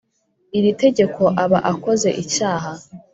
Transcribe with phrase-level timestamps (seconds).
[0.57, 2.71] iri tegeko aba akoze icyaha